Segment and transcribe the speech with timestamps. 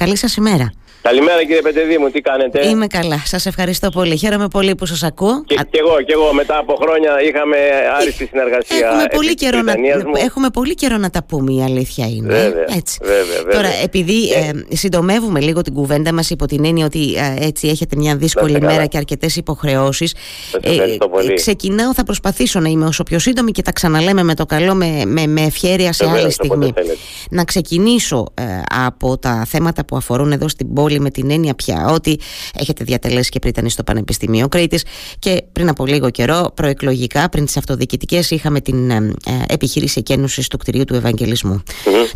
[0.00, 0.72] Καλή σας ημέρα.
[1.02, 4.16] Καλημέρα κύριε Πετεδί μου, τι κάνετε; Είμαι καλά, σας ευχαριστώ πολύ.
[4.16, 5.44] Χαίρομαι πολύ που σας ακούω.
[5.46, 7.56] Και, και εγώ, και εγώ μετά από χρόνια είχαμε
[8.00, 8.76] άριστη συνεργασία.
[8.86, 10.12] Έχουμε πολύ, καιρό να, μου.
[10.24, 12.26] έχουμε πολύ καιρό να τα πούμε, η αλήθεια είναι.
[12.34, 12.98] Βέβαια, έτσι.
[13.02, 13.52] βέβαια, βέβαια.
[13.54, 17.96] Τώρα, επειδή ε, συντομεύουμε λίγο την κουβέντα μας υπό την έννοια ότι ε, έτσι έχετε
[17.96, 18.86] μια δύσκολη Είστε μέρα καλά.
[18.86, 20.14] και αρκετές υποχρεώσεις.
[20.50, 21.34] Σας ευχαριστώ πολύ.
[21.34, 25.02] ξεκινάω, θα προσπαθήσω να είμαι όσο πιο σύντομη και τα ξαναλέμε με το καλό με,
[25.06, 26.72] με, με ευχέρεια σε Βεβαίως, άλλη όποτε στιγμή.
[26.74, 26.96] θέλετε.
[27.30, 28.42] Να ξεκινήσω ε,
[28.86, 32.20] από τα θέματα που αφορούν εδώ στην πόλη με την έννοια πια ότι
[32.54, 34.84] έχετε διατελέσει και πρίτανη στο Πανεπιστημίο Κρήτης
[35.18, 40.48] και πριν από λίγο καιρό προεκλογικά πριν τις αυτοδιοικητικές είχαμε την ε, ε, επιχείρηση εκένωσης
[40.48, 41.62] του κτηρίου του Ευαγγελισμού.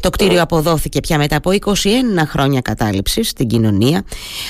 [0.00, 1.74] Το κτίριο αποδόθηκε πια μετά από 21
[2.26, 4.04] χρόνια κατάληψης στην κοινωνία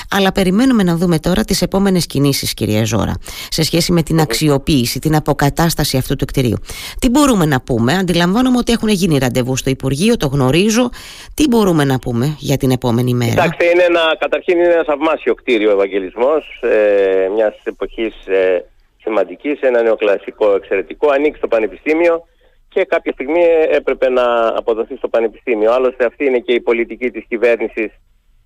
[0.09, 3.13] αλλά περιμένουμε να δούμε τώρα τις επόμενες κινήσεις κυρία Ζώρα
[3.49, 6.57] σε σχέση με την αξιοποίηση, την αποκατάσταση αυτού του κτηρίου.
[6.99, 10.89] Τι μπορούμε να πούμε, αντιλαμβάνομαι ότι έχουν γίνει ραντεβού στο Υπουργείο, το γνωρίζω.
[11.33, 15.33] Τι μπορούμε να πούμε για την επόμενη μέρα; Κοιτάξτε, είναι ένα, καταρχήν είναι ένα θαυμάσιο
[15.33, 18.65] κτίριο ο Ευαγγελισμός ε, μιας εποχής ε,
[19.01, 22.23] σημαντικής, ένα νεοκλασικό εξαιρετικό, ανήκει στο Πανεπιστήμιο
[22.69, 25.71] και κάποια στιγμή έπρεπε να αποδοθεί στο Πανεπιστήμιο.
[25.71, 27.91] Άλλωστε αυτή είναι και η πολιτική της κυβέρνησης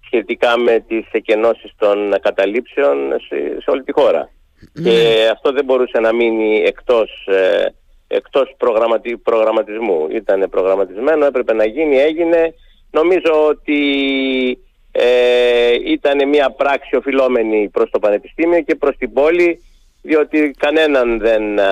[0.06, 4.30] σχετικά με τις εκενώσεις των καταλήψεων σε, σε όλη τη χώρα.
[4.84, 7.66] Και αυτό δεν μπορούσε να μείνει εκτός, ε,
[8.08, 10.08] εκτός προγραμματι, προγραμματισμού.
[10.12, 12.54] Ήταν προγραμματισμένο, έπρεπε να γίνει, έγινε.
[12.92, 13.80] Νομίζω ότι
[14.92, 19.64] ε, ήταν μια πράξη οφειλόμενη προς το Πανεπιστήμιο και προς την πόλη
[20.02, 21.66] διότι κανέναν δεν, α,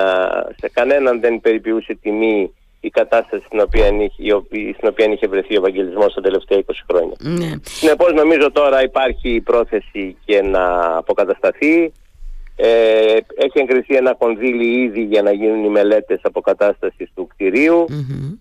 [0.56, 5.26] σε κανέναν δεν περιποιούσε τιμή η κατάσταση στην οποία, είχε, η οποία- στην οποία είχε
[5.26, 7.16] βρεθεί ο Ευαγγελισμός τα τελευταία 20 χρόνια.
[7.18, 7.50] Ναι.
[7.62, 11.92] Συνεπώς νομίζω τώρα υπάρχει η πρόθεση και να αποκατασταθεί.
[12.56, 18.32] Ε, έχει εγκριθεί ένα κονδύλι ήδη για να γίνουν οι μελέτες αποκατάστασης του κτηρίου Μμμ.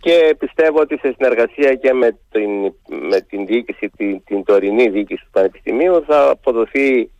[0.00, 2.50] Και πιστεύω ότι σε συνεργασία και με την,
[3.08, 7.10] με την διοίκηση, την, την τωρινή διοίκηση του Πανεπιστημίου θα αποδοθεί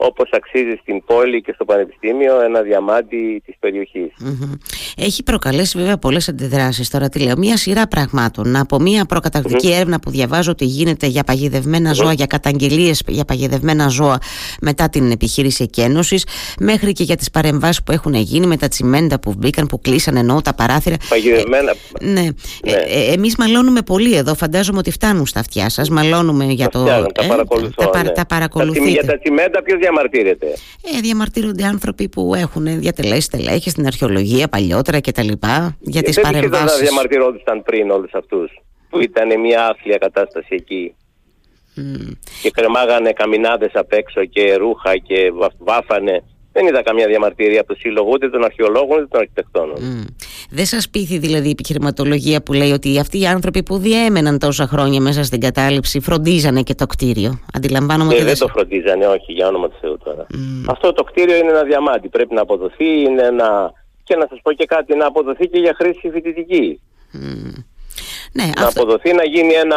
[0.00, 4.12] όπως αξίζει στην πόλη και στο Πανεπιστήμιο ένα διαμάντι της περιοχής.
[4.18, 4.52] Μμμ.
[4.96, 10.00] Έχει προκαλέσει βέβαια πολλές αντιδράσεις τώρα τι λέω, μια σειρά πραγμάτων από μια προκαταρκτική έρευνα
[10.00, 14.18] που διαβάζω ότι γίνεται για παγιδευμένα ζώα, για καταγγελίες για παγιδευμένα ζώα
[14.60, 16.26] μετά την επιχείρηση εκένωσης
[16.60, 20.16] μέχρι και για τις παρεμβάσεις που έχουν γίνει με τα τσιμέντα που μπήκαν, που κλείσαν
[20.16, 22.26] εννοώ τα παράθυρα Παγιδευμένα, ναι.
[22.62, 24.34] Ε, ε, εμείς μαλώνουμε πολύ εδώ.
[24.34, 25.88] Φαντάζομαι ότι φτάνουν στα αυτιά σας.
[25.90, 26.78] Μαλώνουμε για το.
[26.80, 27.72] φτιάχνουν, τα ε, παρακολουθώ.
[27.76, 28.08] τα, παρα- ναι.
[28.08, 28.88] τα Τα τσιμ- παρακολουθείτε.
[28.90, 30.46] Για τα τσιμέντα ποιος διαμαρτύρεται;
[30.96, 35.28] Ε, διαμαρτύρονται άνθρωποι που έχουν διατελέσει τελέχη στην αρχαιολογία παλιότερα κτλ.
[35.80, 36.80] Για τις Ε, δεν δεν παρεμβάσεις.
[36.80, 38.50] διαμαρτυρόντουσαν πριν όλους αυτούς
[38.90, 40.94] που ήταν μια άθλια κατάσταση εκεί
[41.74, 42.10] Μμ.
[42.42, 46.24] και κρεμάγανε καμινάδες απ' έξω και ρούχα και βα- βάφανε.
[46.52, 49.82] Δεν είδα καμία διαμαρτυρία από το σύλλογο ούτε των αρχαιολόγων ούτε των αρχιτεκτόνων.
[49.82, 50.04] Μμ.
[50.50, 54.66] Δεν σας πείθει δηλαδή η επιχειρηματολογία που λέει ότι αυτοί οι άνθρωποι που διέμεναν τόσα
[54.66, 57.40] χρόνια μέσα στην κατάληψη φροντίζανε και το κτίριο.
[57.54, 60.26] Αντιλαμβάνομαι Ε, ότι δεν δεν το φροντίζανε, όχι, για όνομα του Θεού τώρα.
[60.34, 60.70] Μμ.
[60.70, 62.08] Αυτό το κτίριο είναι ένα διαμάντι.
[62.08, 63.72] Πρέπει να αποδοθεί, είναι ένα...
[64.04, 66.80] και να σας πω και κάτι, να αποδοθεί και για χρήση φοιτητική.
[67.12, 67.50] Μμ.
[68.32, 68.82] Ναι, Να αυτό.
[68.82, 69.76] αποδοθεί να γίνει ένα.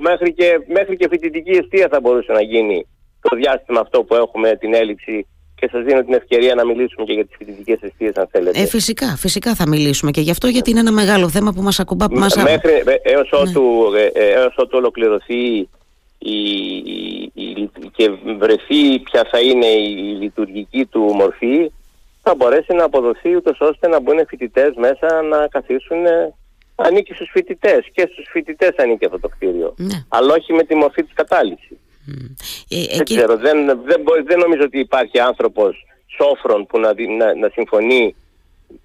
[0.00, 2.86] Μέχρι και, μέχρι και φοιτητική αιστεία θα μπορούσε να γίνει
[3.20, 5.26] το διάστημα αυτό που έχουμε την έλλειψη.
[5.60, 8.60] Και σας δίνω την ευκαιρία να μιλήσουμε και για τις φοιτητικές αιστείες αν θέλετε.
[8.60, 11.80] Ε, φυσικά, φυσικά θα μιλήσουμε και γι' αυτό γιατί είναι ένα μεγάλο θέμα που μας
[11.80, 12.36] ακουμπά, που μας...
[12.36, 13.38] Μέχρι, ε, έως, Ναι.
[13.38, 15.68] ότου, ε, ε, έως ότου ολοκληρωθεί
[16.18, 16.38] η,
[16.84, 21.70] η- η- και βρεθεί ποια θα είναι η λειτουργική του μορφή
[22.22, 26.34] θα μπορέσει να αποδοθεί ούτως ώστε να μπουν φοιτητές μέσα να καθίσουν ε,
[26.74, 30.04] ανήκει στους φοιτητές και στους φοιτητές ανήκει αυτό το κτίριο Ναι.
[30.08, 32.24] αλλά όχι με τη μορφή της κατάληψης Μμ.
[32.68, 35.84] Ε, δεν εκεί- ξέρω, δεν, δεν, μπορεί- δεν νομίζω ότι υπάρχει άνθρωπος
[36.18, 38.14] σόφρον που να, δι- να, να συμφωνεί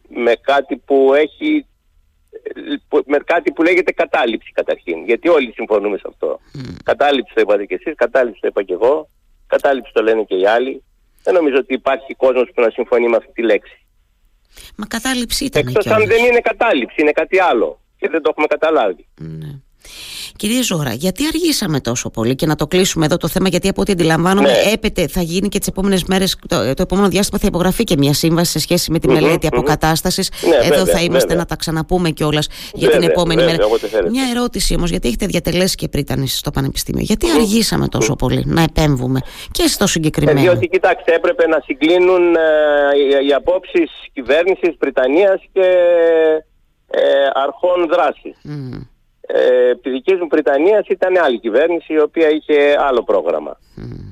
[0.10, 1.66] με κάτι που έχει
[2.88, 5.06] που- με κάτι που λέγεται κατάληψη καταρχήν.
[5.06, 6.40] Γιατί όλοι συμφωνούμε σε αυτό.
[6.84, 9.10] Κατάληψη το είπατε και εσείς, κατάληψη το είπα και εγώ,
[9.48, 10.84] κατάληψη το λένε και οι άλλοι.
[11.24, 13.86] Δεν νομίζω ότι υπάρχει κόσμος που να συμφωνεί με αυτή τη λέξη.
[14.76, 16.16] Μα κατάληψη ήταν Εκτός αν κιόλας.
[16.18, 17.80] δεν είναι κατάληψη, είναι κάτι άλλο.
[17.98, 19.06] Και δεν το έχουμε καταλάβει.
[19.20, 19.60] Ναι.
[20.42, 23.82] Κυρία Ζώρα, γιατί αργήσαμε τόσο πολύ και να το κλείσουμε εδώ το θέμα, γιατί από
[23.82, 24.72] ό,τι αντιλαμβάνομαι, Ναι.
[24.74, 28.14] έπεται, θα γίνει και τις επόμενες μέρες, το, το επόμενο διάστημα θα υπογραφεί και μια
[28.14, 29.58] σύμβαση σε σχέση με τη Μμμ, μελέτη μμμ.
[29.58, 30.32] αποκατάστασης.
[30.50, 31.36] Ναι, εδώ βέβαια, θα είμαστε βέβαια.
[31.38, 33.66] να τα ξαναπούμε κιόλας για την Βέβαια, επόμενη βέβαια, μέρα.
[33.68, 34.10] όποτε θέλετε.
[34.10, 38.62] Μια ερώτηση όμως, γιατί έχετε διατελέσει και πρίτανη στο Πανεπιστήμιο; Γιατί αργήσαμε τόσο πολύ να
[38.62, 39.20] επέμβουμε
[39.52, 40.40] και στο Ε, συγκεκριμένο.
[40.42, 42.40] διότι κοιτάξτε έπρεπε να συγκλίνουν ε,
[43.24, 45.66] οι, οι απόψεις κυβέρνησης Βρυτανίας και
[46.88, 47.02] ε,
[47.34, 48.38] αρχών δράσης.
[48.44, 48.80] Μμ,
[49.34, 53.60] Ε, επί δικής μου Βρυτανίας ήταν άλλη κυβέρνηση η οποία είχε άλλο πρόγραμμα.
[53.76, 54.10] μμ.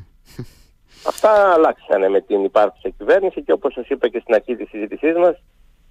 [1.08, 5.16] Αυτά αλλάξανε με την υπάρχουσα κυβέρνηση και όπως σας είπα και στην αρχή της συζήτησής
[5.16, 5.36] μας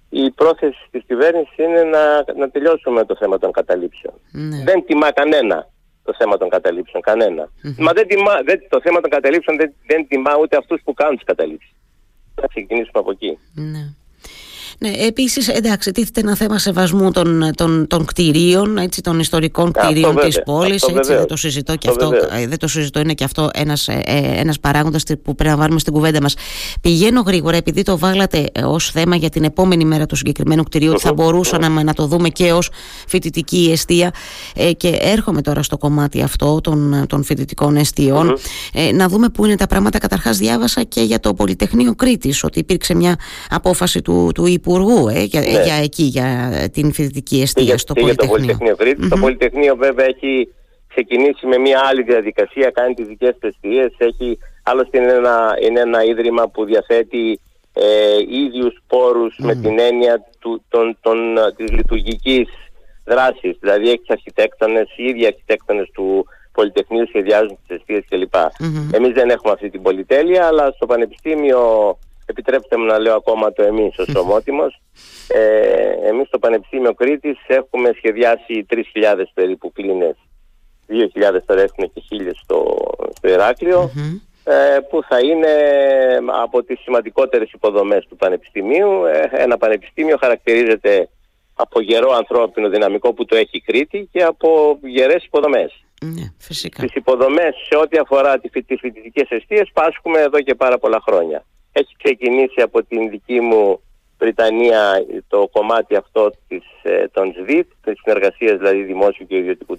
[0.09, 4.13] η πρόθεση της κυβέρνησης είναι να, να τελειώσουμε το θέμα των καταλήψεων.
[4.31, 4.63] Ναι.
[4.63, 5.69] Δεν τιμά κανένα
[6.03, 7.03] το θέμα των καταλήψεων.
[7.77, 11.15] Μα δεν τιμά, δεν, το θέμα των καταλήψεων δεν, δεν τιμά ούτε αυτούς που κάνουν
[11.15, 11.71] τις καταλήψεις.
[12.35, 13.37] Θα ξεκινήσουμε από εκεί.
[14.79, 14.89] Ναι.
[14.89, 20.15] Ναι, επίσης εντάξει τίθεται ένα θέμα σεβασμού των, των, των κτηρίων έτσι, των ιστορικών κτηρίων
[20.15, 23.23] της της πόλης έτσι, δεν το συζητώ και αυτό, ε, δεν το συζητώ είναι και
[23.23, 26.33] αυτό ένας, ε, ε, ένας παράγοντας που πρέπει να βάλουμε στην κουβέντα μας.
[26.81, 31.01] Πηγαίνω γρήγορα επειδή το βάλατε ως θέμα για την επόμενη μέρα του συγκεκριμένου κτηρίου ότι
[31.01, 32.69] θα μπορούσαμε να το δούμε και ως
[33.07, 34.11] φοιτητική αιστεία.
[34.77, 37.77] Και έρχομαι τώρα στο κομμάτι αυτό των, των φοιτητικών
[38.93, 39.97] να δούμε πού είναι τα πράγματα.
[39.97, 43.15] Καταρχάς διάβασα και για το Πολυτεχνείο Κρήτης ότι υπήρξε μια
[43.49, 44.68] απόφαση του, του Υπουργού
[45.09, 45.63] ε, για, ναι.
[45.63, 48.35] για εκεί, για την φοιτητική εστία στο και Πολυτεχνείο.
[48.35, 50.53] Για το Πολυτεχνείο Το Πολυτεχνείο βέβαια έχει
[50.87, 55.79] ξεκινήσει με μια άλλη διαδικασία, κάνει τις δικές του εστίες, έχει, άλλωστε είναι ένα, είναι
[55.79, 57.39] ένα ίδρυμα που διαθέτει
[57.73, 58.81] ε, ίδιους
[59.37, 61.17] με την έννοια του, τον, τον,
[61.55, 62.47] της λειτουργικής
[63.05, 63.57] δράσης.
[63.59, 68.33] Δηλαδή έχεις αρχιτέκτονες, οι ίδιοι αρχιτέκτονες του Πολυτεχνείου σχεδιάζουν τις αιστείες κλπ.
[68.33, 68.89] Mm-hmm.
[68.91, 71.59] Εμείς δεν έχουμε αυτή την πολυτέλεια, αλλά στο Πανεπιστήμιο
[72.29, 74.81] επιτρέψτε μου να λέω ακόμα το εμείς ως ομότιμος.
[75.27, 80.15] Ε, εμείς στο Πανεπιστήμιο Κρήτης έχουμε σχεδιάσει 3.000 περίπου κλίνες,
[80.87, 82.77] 2.000 τώρα έχουν και 1.000 στο,
[83.15, 83.91] στο ηρακλειο
[84.43, 85.53] ε, που θα είναι
[86.43, 89.05] από τις σημαντικότερες υποδομές του Πανεπιστημίου.
[89.05, 91.09] Ε, ένα πανεπιστήμιο χαρακτηρίζεται
[91.53, 95.83] από γερό ανθρώπινο δυναμικό που το έχει Κρήτη και από γερές υποδομές.
[96.01, 96.83] Ναι, φυσικά.
[96.83, 101.45] Τις υποδομές σε ό,τι αφορά τις φοιτητικές αιστείες πάσχουμε εδώ και πάρα πολλά χρόνια
[101.79, 103.79] έχει ξεκινήσει από την δική μου
[104.19, 109.77] Βρυτανία το κομμάτι αυτό της, ε, των ΣΔΙΤ, της συνεργασίας δηλαδή δημόσιου και ιδιωτικού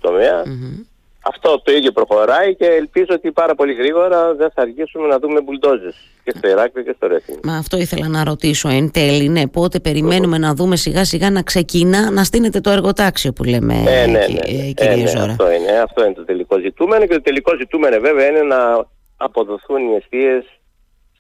[1.23, 5.41] Αυτό το ίδιο προχωράει και ελπίζω ότι πάρα πολύ γρήγορα δεν θα αργήσουμε να δούμε
[5.41, 5.95] μπουλντόζες
[6.25, 7.39] και στο Ηράκλειο και στο Ρέθινο.
[7.45, 11.43] Μα αυτό ήθελα να ρωτήσω εν τέλει, ναι, πότε περιμένουμε να δούμε σιγά σιγά να
[11.43, 14.73] ξεκινά να στείνεται το εργοτάξιο που λέμε ε, ναι, ναι, ναι.
[14.75, 15.25] Ε, ναι, Ζώρα.
[15.25, 18.87] Αυτό είναι, αυτό είναι το τελικό ζητούμενο και το τελικό ζητούμενο βέβαια είναι να
[19.17, 20.60] αποδοθούν οι αιστείες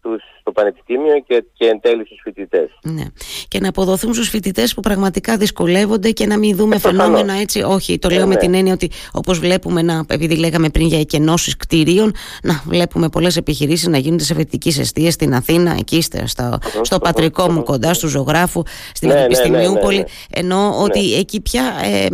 [0.00, 2.68] στους, στο πανεπιστήμιο και, και εν τέλει στους φοιτητές.
[2.82, 3.02] Ναι.
[3.48, 7.62] Και να αποδοθούν στους φοιτητές που πραγματικά δυσκολεύονται και να μην δούμε ε, φαινόμενα έτσι.
[7.62, 8.40] Όχι, το λέω ε, με ναι.
[8.40, 12.12] την έννοια ότι όπως βλέπουμε, να, επειδή λέγαμε πριν για εκενώσεις κτηρίων,
[12.42, 17.50] να βλέπουμε πολλές επιχειρήσεις να γίνονται σε φοιτητικές αιστείες στην Αθήνα, εκεί στο, στο πατρικό
[17.50, 18.62] μου κοντά, στου ζωγράφου,
[18.92, 19.96] στην ναι, Πανεπιστημιούπολη.
[19.96, 21.62] Ναι, ναι, ενώ ότι εκεί πια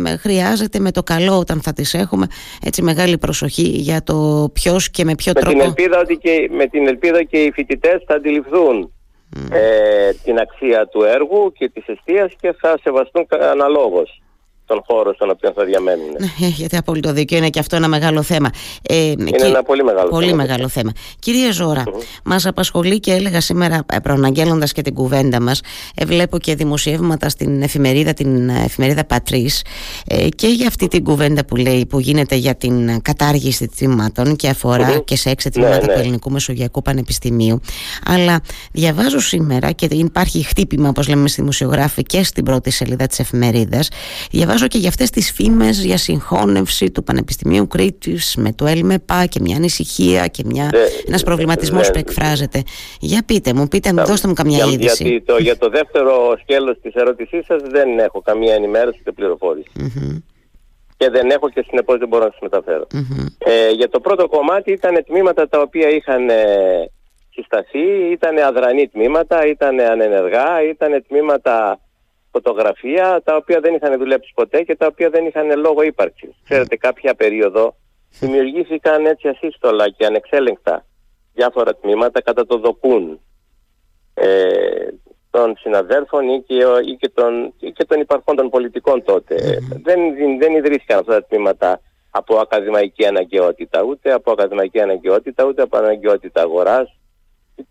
[0.05, 2.27] ε, χρειάζεται με το καλό όταν θα τις έχουμε
[2.63, 5.59] έτσι μεγάλη προσοχή για το ποιος και με ποιο με τρόπο.
[5.59, 7.76] Την ελπίδα ότι και, με την ελπίδα και οι φοιτητές
[8.07, 8.93] θα αντιληφθούν
[9.53, 14.21] ε, την αξία του έργου και της αιστείας και θα σεβαστούν αναλόγως
[14.67, 16.11] τον χώρο στον οποίο θα διαμένουν.
[16.19, 18.51] Ναι, γιατί απόλυτο δίκιο είναι και αυτό ένα μεγάλο θέμα.
[18.89, 20.43] Ε, είναι ένα πολύ μεγάλο πολύ θέμα.
[20.43, 20.93] Μεγάλο θέμα.
[21.19, 22.21] Κυρία Ζώρα, mm-hmm.
[22.25, 25.61] μας απασχολεί και έλεγα σήμερα ε, προαναγγέλλοντας και την κουβέντα μας,
[25.95, 29.65] ε, βλέπω και δημοσιεύματα στην εφημερίδα, την εφημερίδα Πατρίς
[30.07, 34.49] ε, και για αυτή την κουβέντα που λέει που γίνεται για την κατάργηση τμήματων και
[34.49, 35.93] αφορά και σε έξι τμήματα ναι, ναι.
[35.93, 37.61] του Ελληνικού Μεσογειακού Πανεπιστημίου.
[38.07, 38.41] Αλλά
[38.73, 43.89] διαβάζω σήμερα και υπάρχει χτύπημα όπως λέμε στη δημοσιογράφη και στην πρώτη σελίδα της εφημερίδας
[44.31, 49.41] διαβάζω και για αυτές τις φήμες για συγχώνευση του Πανεπιστημίου Κρήτης με το ΕΛΜΕΠΑ και
[49.41, 52.63] μια ανησυχία και μια, ναι, ένας προβληματισμός ναι, που εκφράζεται.
[53.01, 55.03] Για πείτε μου, πείτε μου, δώστε μου καμιά για, είδηση.
[55.03, 59.71] Γιατί το, για το δεύτερο σκέλος της ερώτησής σας δεν έχω καμία ενημέρωση και πληροφόρηση.
[59.79, 60.23] Mm-hmm.
[60.97, 63.27] Και δεν έχω και συνεπώς δεν μπορώ να σας μεταφερω mm-hmm.
[63.39, 66.91] Ε, για το πρώτο κομμάτι ήταν τμήματα τα οποία είχαν ε,
[67.31, 71.81] συσταθεί, ήταν αδρανή τμήματα, ήταν ανενεργά, ήταν τμήματα
[72.37, 76.35] φωτογραφία τα οποία δεν είχαν δουλέψει ποτέ και τα οποία δεν είχαν λόγο ύπαρξης.
[76.45, 77.77] Ξέρετε κάποια περίοδο
[78.21, 80.85] δημιουργήθηκαν έτσι ασύστολα και ανεξέλεγκτα
[81.35, 83.21] διάφορα τμήματα κατά το δοκούν
[84.15, 84.29] ε,
[85.31, 86.55] των συναδέρφων ή και,
[86.91, 89.35] ή και, των, ή και των υπαρχόντων πολιτικών τότε.
[89.83, 89.99] Δεν,
[90.39, 96.43] δεν ιδρύθηκαν αυτά τα τμήματα από ακαδημαϊκή αναγκαιότητα, ούτε από ακαδημαϊκή αναγκαιότητα, ούτε από αναγκαιότητα
[96.43, 96.97] αγοράς.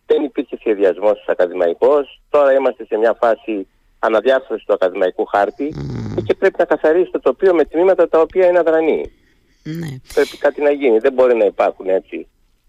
[0.06, 2.22] Δεν υπήρχε σχεδιασμός ακαδημαϊκός.
[2.30, 3.68] Τώρα είμαστε σε μια φάση
[4.06, 5.74] αναδιάρθρωση του ακαδημαϊκού χάρτη
[6.26, 9.12] και πρέπει να καθαρίσει το τοπίο με τμήματα τα οποία είναι αδρανή.
[9.64, 9.88] Ναι.
[10.14, 10.98] Πρέπει κάτι να γίνει.
[10.98, 12.28] Δεν μπορεί να υπάρχουν έτσι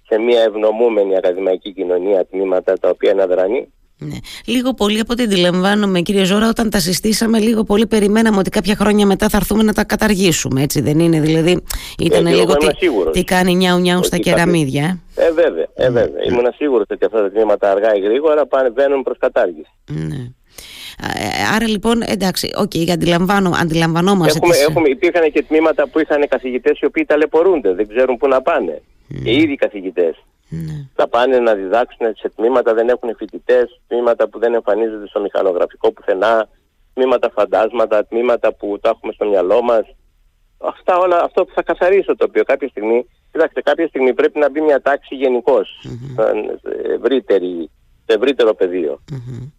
[0.09, 3.69] σε μια ευνομούμενη ακαδημαϊκή κοινωνία τμήματα τα οποία είναι αδρανή.
[3.99, 4.17] Ναι.
[4.47, 8.75] Λίγο πολύ από ό,τι αντιλαμβάνομαι, κύριε Ζώρα, όταν τα συστήσαμε, λίγο πολύ περιμέναμε ότι κάποια
[8.77, 10.63] χρόνια μετά θα έρθουμε να τα καταργήσουμε.
[10.63, 11.63] Έτσι δεν είναι, δηλαδή
[11.99, 12.67] ήταν ε, λίγο τι,
[13.13, 15.01] τι, κάνει νιάου νιάου στα κεραμίδια.
[15.15, 16.25] Ε, ε βέβαια, ε, βέβαια.
[16.25, 16.31] Mm.
[16.31, 19.71] Ήμουν σίγουρος ότι αυτά τα τμήματα αργά ή γρήγορα πάνε, μπαίνουν προς κατάργηση.
[19.91, 20.33] Ναι.
[21.03, 24.39] Ε, άρα λοιπόν, εντάξει, okay, αντιλαμβάνω, αντιλαμβανόμαστε.
[24.39, 24.67] Έχουμε, τις...
[24.67, 28.83] έχουμε, υπήρχαν και τμήματα που είχαν καθηγητές οι οποίοι ταλαιπωρούνται, δεν ξέρουν πού να πάνε.
[29.11, 29.21] Mm.
[29.25, 30.25] Και ήδη καθηγητές.
[30.51, 30.89] Mm.
[30.95, 35.93] Θα πάνε να διδάξουν σε τμήματα, δεν έχουν φοιτητές, τμήματα που δεν εμφανίζονται στο μηχανογραφικό
[35.93, 36.49] πουθενά,
[36.95, 39.85] τμήματα φαντάσματα, τμήματα που τα έχουμε στο μυαλό μας.
[40.59, 44.51] αυτά όλα, αυτό που θα καθαρίσει το τοπίο κάποια στιγμή, κοιτάξτε, κάποια στιγμή πρέπει να
[44.51, 47.05] μπει μια τάξη γενικώς, mm-hmm.
[48.07, 49.01] ευρύτερο πεδίο.
[49.13, 49.51] Mm-hmm.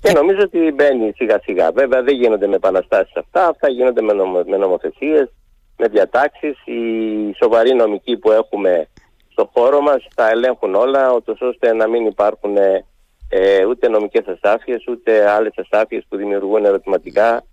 [0.00, 1.72] Και νομίζω ότι μπαίνει σιγά σιγά.
[1.72, 5.28] Βέβαια δεν γίνονται με επαναστάσεις αυτά, αυτά γίνονται με, νομο, με νομοθεσίες,
[5.76, 6.66] με διατάξεις.
[6.66, 8.88] Οι σοβαροί νομικοί που έχουμε
[9.28, 15.30] στο χώρο μας τα ελέγχουν όλα, ώστε να μην υπάρχουν ε, ούτε νομικές αστάθειες, ούτε
[15.30, 17.44] άλλες αστάθειες που δημιουργούν ερωτηματικά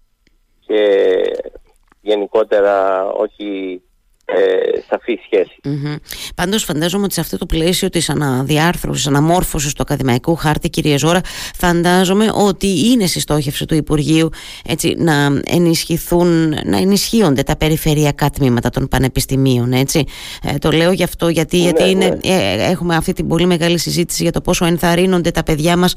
[0.66, 1.22] και
[2.02, 3.82] γενικότερα όχι
[4.30, 5.56] ε, σαφή σχέση.
[5.64, 5.96] Mm-hmm.
[6.36, 11.22] Πάντως φαντάζομαι ότι σε αυτό το πλαίσιο της αναδιάρθρωσης, αναμόρφωσης του ακαδημαϊκού χάρτη κυρία Ζώρα
[11.56, 14.30] φαντάζομαι ότι είναι στη στόχευση του Υπουργείου
[14.66, 20.04] έτσι, να ενισχυθούν, να ενισχύονται τα περιφερειακά τμήματα των πανεπιστημίων έτσι.
[20.44, 22.34] Ε, το λέω γι' αυτό γιατί, γιατί ναι, είναι, ναι.
[22.34, 25.94] Ε, έχουμε αυτή την πολύ μεγάλη συζήτηση για το πόσο ενθαρρύνονται τα παιδιά μας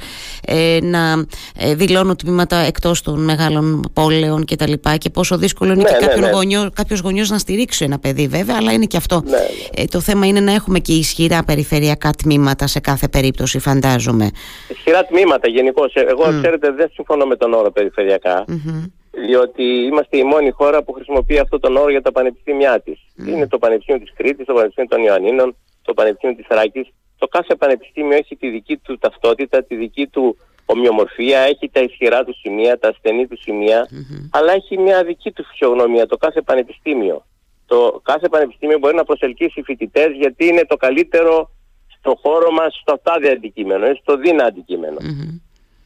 [0.47, 1.25] ε, να
[1.57, 6.07] ε, δηλώνουν τμήματα εκτός των μεγάλων πόλεων και τα λοιπά και πόσο δύσκολο είναι ναι,
[6.07, 6.31] και ναι, ναι.
[6.31, 9.23] Γονιό, κάποιος γονιός να στηρίξει ένα παιδί βέβαια, αλλά είναι και αυτό.
[9.25, 9.83] Ναι, ναι.
[9.83, 14.31] Ε, το θέμα είναι να έχουμε και ισχυρά περιφερειακά τμήματα σε κάθε περίπτωση, φαντάζομαι.
[14.69, 15.85] Ισχυρά τμήματα γενικώ.
[15.93, 16.41] Ε, εγώ, mm.
[16.41, 18.45] ξέρετε, δεν συμφωνώ με τον όρο περιφερειακά.
[18.49, 18.91] Mm-hmm.
[19.27, 22.99] Διότι είμαστε η μόνη χώρα που χρησιμοποιεί αυτό τον όρο για τα πανεπιστήμια της.
[23.19, 23.29] Mm.
[23.29, 26.93] Είναι το Πανεπιστήμιο της Κρήτης, το Πανεπιστήμιο των Ιωαννίνων, το Πανεπιστήμιο της Ράκη.
[27.19, 32.25] Το κάθε πανεπιστήμιο έχει τη δική του ταυτότητα, τη δική του ομοιομορφία, έχει τα ισχυρά
[32.25, 34.29] του σημεία, τα ασθενή του σημεια mm-hmm.
[34.31, 37.25] αλλά έχει μια δική του φυσιογνωμία, το κάθε πανεπιστήμιο
[37.71, 41.51] το κάθε πανεπιστήμιο μπορεί να προσελκύσει φοιτητές γιατί είναι το καλύτερο
[41.99, 44.97] στο χώρο μας στο τάδε αντικείμενο, στο δίνα αντικειμενο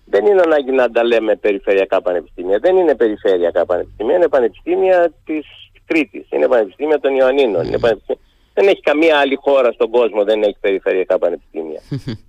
[0.05, 2.59] Δεν είναι ανάγκη να τα λέμε περιφερειακά πανεπιστήμια.
[2.59, 5.47] Δεν είναι περιφερειακά πανεπιστήμια, είναι πανεπιστήμια της
[5.87, 8.23] Κρήτης, είναι πανεπιστήμια των Ιωαννίνων, είναι πανεπιστήμια
[8.55, 11.81] δεν έχει καμία άλλη χώρα στον κόσμο δεν έχει περιφερειακά πανεπιστήμια.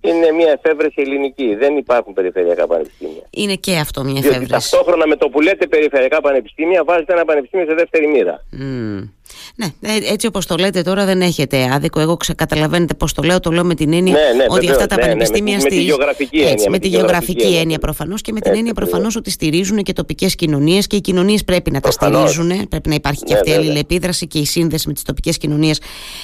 [0.01, 1.55] Είναι μια εφεύρεση ελληνική.
[1.55, 3.23] Δεν υπάρχουν περιφερειακά πανεπιστήμια.
[3.29, 4.37] Είναι και αυτό μια εφεύρεση.
[4.37, 8.45] Διότι ταυτόχρονα με το που λέτε περιφερειακά πανεπιστήμια, βάζετε ένα πανεπιστήμιο σε δεύτερη μοίρα.
[8.59, 9.09] Mm.
[9.55, 11.99] Ναι, ε, έτσι όπως το λέτε τώρα δεν έχετε άδικο.
[11.99, 13.39] Εγώ καταλαβαίνετε πώς το λέω.
[13.39, 15.57] Το λέω με την έννοια ναι, ναι, ότι αυτά τα ναι, ναι πανεπιστήμια.
[15.57, 16.51] με, με, τη γεωγραφική έννοια.
[16.51, 19.93] Έτσι, με, τη γεωγραφική έννοια, έννοια προφανώς και με την έννοια προφανώς ότι στηρίζουν και
[19.93, 22.67] τοπικές κοινωνίες και οι κοινωνίες πρέπει να τα στηρίζουν.
[22.67, 25.79] Πρέπει να υπάρχει και αυτή η αλληλεπίδραση και η σύνδεση με τις τοπικές κοινωνίες.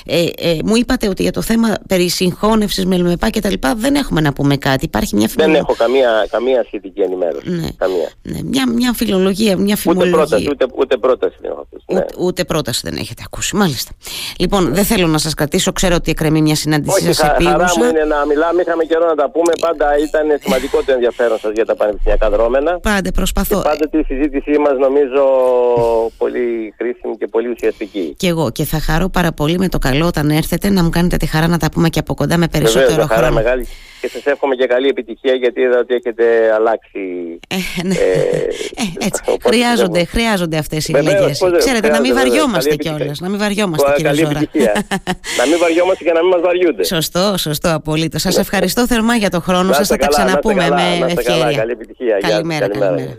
[0.05, 3.75] Ε, ε, μου είπατε ότι για το θέμα περί συγχώνευσης με ΛΜΕΠΑ και τα λοιπά
[3.75, 4.85] δεν έχουμε να πούμε κάτι.
[4.85, 7.49] Υπάρχει μια Δεν έχω καμία, καμία σχετική ενημέρωση.
[7.49, 7.67] Ναι.
[7.77, 8.09] Καμία.
[8.21, 8.39] Ναι.
[8.43, 10.09] Μια, μια φιλολογία, μια φημολογία.
[10.09, 11.85] Ούτε πρόταση, ούτε, ούτε πρόταση δεν έχω ακούσει.
[11.87, 12.25] Ναι.
[12.25, 13.91] Ούτε, πρόταση δεν έχετε ακούσει, μάλιστα.
[14.39, 15.71] Λοιπόν, δεν θέλω να σας κρατήσω.
[15.71, 17.57] Ξέρω ότι εκκρεμεί μια συνάντησή σας επίγουσα.
[17.57, 18.61] Χαρά μου είναι να μιλάμε.
[18.61, 19.51] Είχαμε καιρό να τα πούμε.
[19.59, 22.79] Πάντα ήταν σημαντικό το ενδιαφέρον σας για τα πανεπιστημιακά δρόμενα.
[22.79, 23.55] Πάντα προσπαθώ.
[23.55, 25.23] Και πάντα τη συζήτησή μας νομίζω
[26.17, 28.13] πολύ χρήσιμη και πολύ ουσιαστική.
[28.17, 31.17] Και εγώ και θα χαρώ πάρα πολύ με το καλό όταν έρθετε να μου κάνετε
[31.17, 33.21] τη χαρά να τα πούμε και από κοντά με περισσότερο Βεβαίως, χρόνο.
[33.21, 33.67] Χαρά μεγάλη
[34.01, 36.99] και σας εύχομαι και καλή επιτυχία γιατί είδα ότι έχετε αλλάξει.
[37.47, 37.95] Ε, ναι.
[37.95, 37.99] ε,
[38.75, 39.21] ε, έτσι.
[39.43, 41.41] χρειάζονται, χρειάζονται αυτές οι αλλαγές.
[41.57, 43.19] Ξέρετε, να μην βαριόμαστε κιόλας.
[43.19, 44.39] Να μην βαριόμαστε κύριε Ζώρα.
[45.39, 46.83] να μην βαριόμαστε και να μην μας βαριούνται.
[46.83, 48.21] Σωστό, σωστό, απολύτως.
[48.21, 49.87] Σας ευχαριστώ θερμά για το χρόνο σας.
[49.87, 51.57] Θα τα ξαναπούμε με ευκαιρία.
[51.57, 52.17] Καλή επιτυχία.
[52.21, 52.67] Καλημέρα.